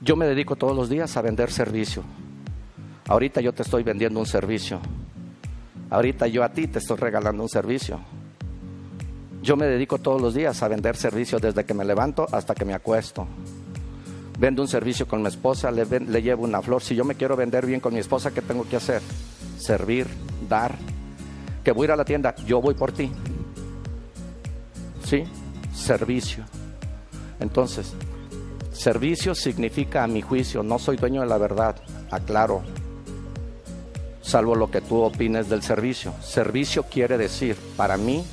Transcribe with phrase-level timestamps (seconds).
[0.00, 2.02] Yo me dedico todos los días a vender servicio.
[3.06, 4.80] Ahorita yo te estoy vendiendo un servicio.
[5.88, 8.00] Ahorita yo a ti te estoy regalando un servicio.
[9.40, 12.64] Yo me dedico todos los días a vender servicio desde que me levanto hasta que
[12.64, 13.28] me acuesto.
[14.36, 16.82] Vendo un servicio con mi esposa, le, le llevo una flor.
[16.82, 19.00] Si yo me quiero vender bien con mi esposa, ¿qué tengo que hacer?
[19.58, 20.08] Servir,
[20.48, 20.74] dar.
[21.62, 23.12] Que voy a ir a la tienda, yo voy por ti.
[25.04, 25.22] ¿Sí?
[25.72, 26.44] Servicio.
[27.38, 27.94] Entonces,
[28.74, 31.76] servicio significa a mi juicio, no soy dueño de la verdad,
[32.10, 32.62] aclaro,
[34.20, 36.14] salvo lo que tú opines del servicio.
[36.22, 38.24] Servicio quiere decir, para mí,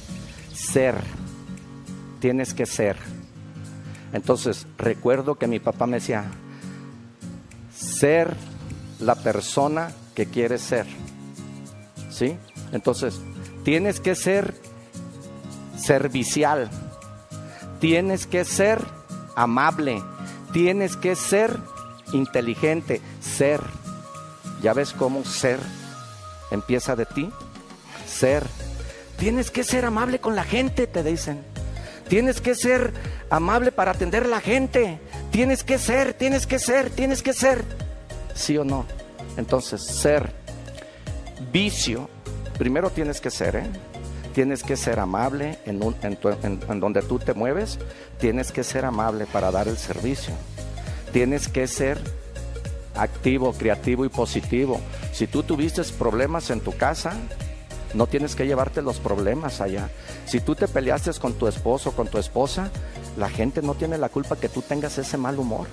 [0.53, 0.95] ser.
[2.19, 2.97] Tienes que ser.
[4.13, 6.25] Entonces, recuerdo que mi papá me decía,
[7.73, 8.35] ser
[8.99, 10.85] la persona que quieres ser.
[12.09, 12.37] ¿Sí?
[12.71, 13.19] Entonces,
[13.63, 14.53] tienes que ser
[15.75, 16.69] servicial.
[17.79, 18.79] Tienes que ser
[19.35, 20.01] amable.
[20.53, 21.57] Tienes que ser
[22.13, 23.01] inteligente.
[23.21, 23.61] Ser.
[24.61, 25.59] ¿Ya ves cómo ser
[26.51, 27.29] empieza de ti?
[28.05, 28.43] Ser.
[29.17, 31.43] Tienes que ser amable con la gente, te dicen.
[32.07, 32.93] Tienes que ser
[33.29, 34.99] amable para atender a la gente.
[35.31, 37.63] Tienes que ser, tienes que ser, tienes que ser.
[38.35, 38.85] ¿Sí o no?
[39.37, 40.33] Entonces, ser.
[41.51, 42.09] Vicio.
[42.57, 43.63] Primero tienes que ser, ¿eh?
[44.33, 45.79] Tienes que ser amable en,
[46.79, 47.79] donde tú te mueves.
[48.19, 50.33] Tienes que ser amable para dar el servicio.
[51.11, 51.99] Tienes que ser
[52.95, 54.79] activo, creativo y positivo.
[55.11, 57.13] Si tú tuviste problemas en tu casa,
[57.93, 59.89] no tienes que llevarte los problemas allá.
[60.25, 62.71] Si tú te peleaste con tu esposo, con tu esposa,
[63.17, 65.67] la gente no tiene la culpa que tú tengas ese mal humor.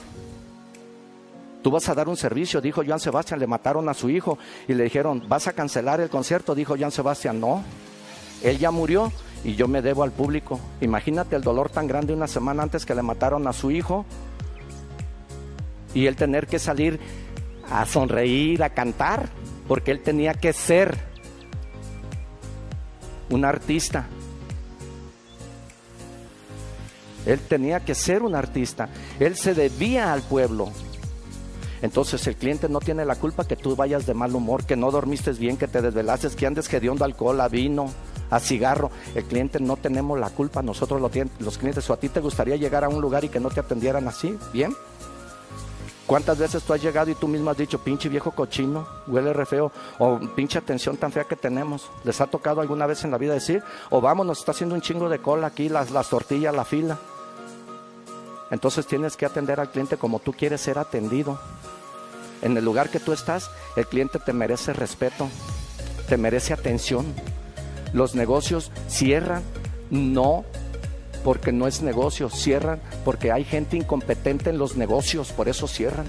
[1.63, 4.75] Tú vas a dar un servicio, dijo Joan Sebastián, le mataron a su hijo y
[4.75, 7.63] le dijeron, vas a cancelar el concierto, dijo Joan Sebastián, no,
[8.43, 9.13] él ya murió
[9.45, 10.61] y yo me debo al público.
[10.81, 14.05] Imagínate el dolor tan grande una semana antes que le mataron a su hijo
[15.95, 17.01] y él tener que salir
[17.71, 19.29] a sonreír, a cantar,
[19.67, 20.97] porque él tenía que ser
[23.31, 24.07] un artista.
[27.27, 28.89] Él tenía que ser un artista.
[29.21, 30.71] Él se debía al pueblo.
[31.83, 34.91] Entonces el cliente no tiene la culpa que tú vayas de mal humor, que no
[34.91, 37.91] dormiste bien, que te desvelaste, que andes hediondo alcohol, a vino,
[38.31, 38.91] a cigarro.
[39.15, 41.91] El cliente no tenemos la culpa, nosotros los clientes.
[41.91, 44.39] ¿O a ti te gustaría llegar a un lugar y que no te atendieran así?
[44.53, 44.75] ¿Bien?
[46.09, 49.45] ¿Cuántas veces tú has llegado y tú mismo has dicho, pinche viejo cochino, huele re
[49.45, 51.91] feo, o pinche atención tan fea que tenemos?
[52.03, 54.81] ¿Les ha tocado alguna vez en la vida decir, o vamos, nos está haciendo un
[54.81, 56.99] chingo de cola aquí, las, las tortillas, la fila?
[58.51, 61.39] Entonces tienes que atender al cliente como tú quieres ser atendido.
[62.41, 65.29] En el lugar que tú estás, el cliente te merece respeto,
[66.09, 67.05] te merece atención,
[67.93, 69.43] los negocios cierran
[69.91, 70.45] no
[71.25, 76.07] porque no es negocio, cierran porque hay gente incompetente en los negocios, por eso cierran.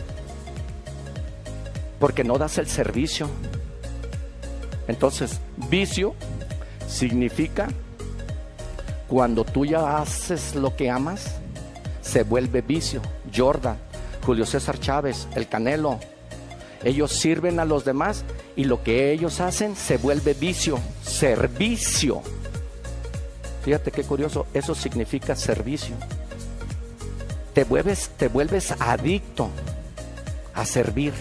[1.99, 3.29] Porque no das el servicio.
[4.87, 6.15] Entonces, vicio
[6.87, 7.67] significa
[9.07, 11.35] cuando tú ya haces lo que amas,
[12.01, 13.01] se vuelve vicio.
[13.35, 13.77] Jordan,
[14.25, 15.99] Julio César Chávez, el Canelo,
[16.83, 18.23] ellos sirven a los demás
[18.55, 22.21] y lo que ellos hacen se vuelve vicio, servicio.
[23.63, 25.95] Fíjate qué curioso, eso significa servicio.
[27.53, 29.49] Te vuelves, te vuelves adicto
[30.53, 31.13] a servir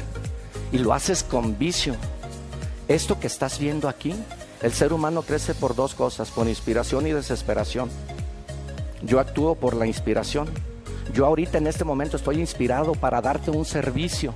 [0.71, 1.97] y lo haces con vicio.
[2.87, 4.15] Esto que estás viendo aquí,
[4.63, 7.91] el ser humano crece por dos cosas, por inspiración y desesperación.
[9.03, 10.49] Yo actúo por la inspiración.
[11.13, 14.35] Yo ahorita en este momento estoy inspirado para darte un servicio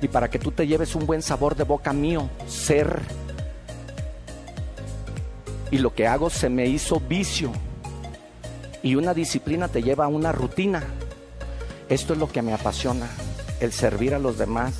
[0.00, 3.00] y para que tú te lleves un buen sabor de boca mío, ser.
[5.70, 7.52] Y lo que hago se me hizo vicio.
[8.82, 10.84] Y una disciplina te lleva a una rutina.
[11.88, 13.08] Esto es lo que me apasiona,
[13.60, 14.74] el servir a los demás,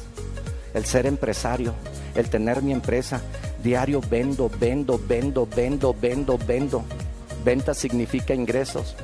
[0.74, 1.74] el ser empresario,
[2.14, 3.20] el tener mi empresa.
[3.62, 6.84] Diario vendo, vendo, vendo, vendo, vendo, vendo.
[7.44, 8.94] Venta significa ingresos.